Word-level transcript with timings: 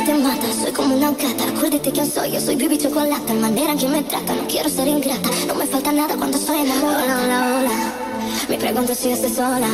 te 0.00 0.14
mata, 0.14 0.46
soy 0.60 0.72
como 0.72 0.96
una 0.96 1.10
gata. 1.10 1.44
Acuérdate 1.54 1.92
quién 1.92 2.10
soy, 2.10 2.32
yo 2.32 2.40
soy 2.40 2.56
baby 2.56 2.78
chocolate. 2.78 3.34
Manera 3.34 3.72
en 3.72 3.78
que 3.78 3.88
me 3.88 4.02
trata, 4.02 4.34
no 4.34 4.46
quiero 4.48 4.68
ser 4.68 4.88
ingrata. 4.88 5.28
No 5.46 5.54
me 5.54 5.66
falta 5.66 5.92
nada 5.92 6.16
cuando 6.16 6.38
estoy 6.38 6.60
enamorada. 6.60 7.04
Hola, 7.04 7.24
hola, 7.24 7.58
hola. 7.58 7.92
Me 8.48 8.56
pregunto 8.56 8.94
si 8.94 9.10
estoy 9.10 9.30
sola. 9.30 9.68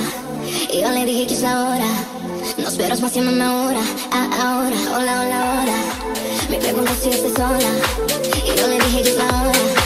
Y 0.72 0.80
yo 0.80 0.90
le 0.90 1.04
dije 1.04 1.26
que 1.28 1.34
es 1.34 1.42
la 1.42 1.64
hora. 1.64 1.88
No 2.56 2.68
esperas 2.68 3.00
más, 3.00 3.14
llámame 3.14 3.44
ahora. 3.44 3.80
Ah, 4.10 4.28
ahora, 4.42 4.76
hola, 4.96 5.20
hola, 5.20 5.62
hola. 5.62 5.76
Me 6.50 6.56
pregunto 6.58 6.92
si 7.00 7.10
estoy 7.10 7.30
sola. 7.30 7.70
Y 8.44 8.58
yo 8.58 8.66
le 8.66 8.74
dije 8.74 9.02
que 9.02 9.10
es 9.10 9.16
la 9.16 9.26
hora. 9.26 9.77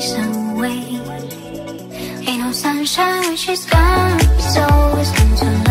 some 0.00 0.56
way. 0.56 1.00
Ain't 2.26 2.40
no 2.40 2.52
sunshine 2.52 3.22
when 3.22 3.36
she's 3.36 3.66
gone, 3.66 4.20
so 4.38 4.64
it's 4.98 5.10
time 5.10 5.36
to 5.36 5.63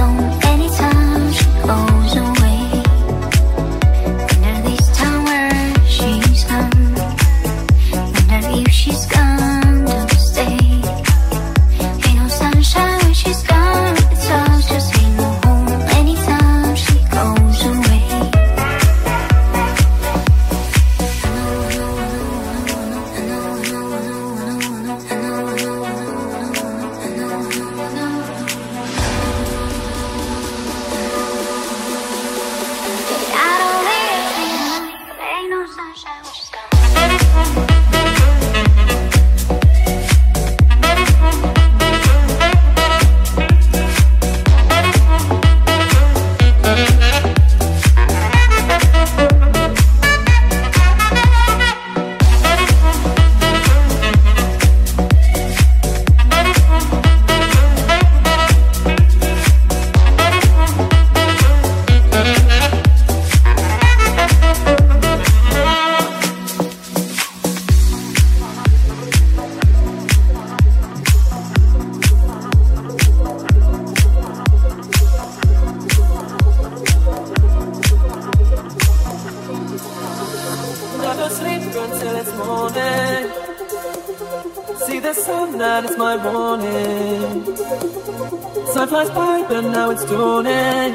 tuning. 90.13 90.93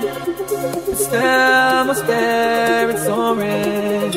Stem, 1.03 1.87
spirit 2.01 2.99
soaring. 3.07 4.11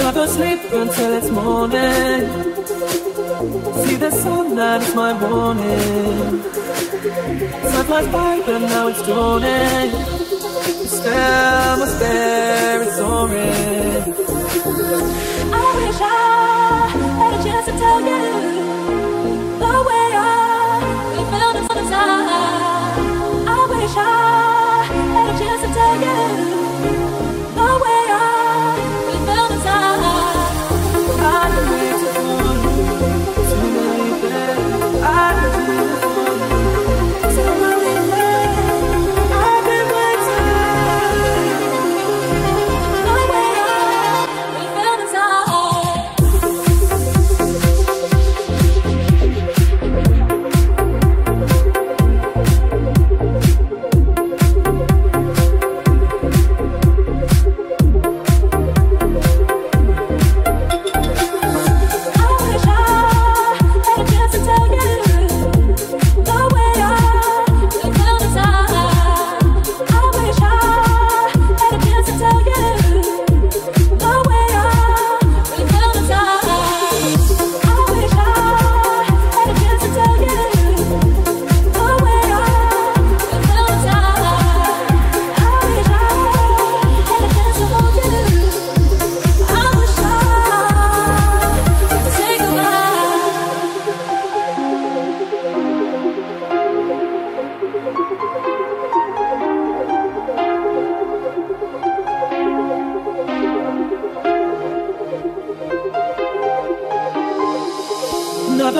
Not 0.00 0.14
gonna 0.14 0.36
sleep 0.36 0.60
until 0.80 1.12
it's 1.18 1.30
morning. 1.30 2.20
See 3.84 3.96
the 4.04 4.10
sun, 4.22 4.56
that 4.56 4.82
is 4.82 4.94
my 4.94 5.12
warning. 5.22 6.42
Time 7.70 7.86
flies 7.88 8.08
by, 8.14 8.34
but 8.46 8.58
now 8.72 8.88
it's 8.88 9.02
dawning. 9.06 9.90
Stem, 10.96 11.78
spirit 11.94 12.90
soaring. 12.98 14.02
I 15.60 15.66
wish 15.78 16.00
I. 16.00 16.41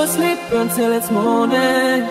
Sleep 0.06 0.38
until 0.52 0.92
it's 0.92 1.10
morning. 1.10 2.02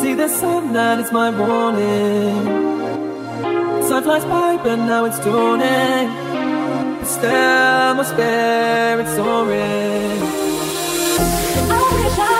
See 0.00 0.14
the 0.14 0.26
sun, 0.26 0.72
that 0.72 0.98
is 0.98 1.12
my 1.12 1.30
warning. 1.30 2.44
Time 3.88 4.02
flies 4.02 4.24
by, 4.24 4.56
but 4.56 4.76
now 4.76 5.04
it's 5.04 5.18
dawning. 5.20 6.08
But 6.98 7.06
still, 7.06 7.94
my 7.94 8.04
spirit's 8.04 9.14
soaring. 9.16 10.22
I 11.70 11.82
wish 11.92 12.18
I 12.18 12.39